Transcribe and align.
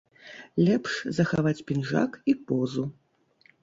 Лепш 0.67 0.91
захаваць 1.19 1.65
пінжак 1.69 2.11
і 2.29 2.39
позу. 2.49 2.83